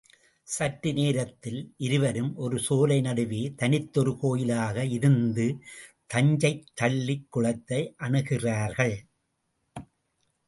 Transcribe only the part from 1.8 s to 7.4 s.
இருவரும் ஒரு சோலை நடுவே தனித்ததொரு கோயிலாக இருந்த தஞ்சைத் தளிக்